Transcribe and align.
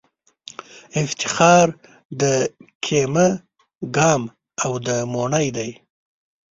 افتخار 1.01 1.67
د 2.21 2.23
کېمه 2.85 3.27
ګام 3.95 4.21
او 4.63 4.71
د 4.87 4.89
موڼی 5.13 5.47
دی 5.57 5.71